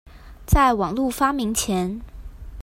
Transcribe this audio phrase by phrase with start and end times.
[0.47, 2.01] 在網路發明前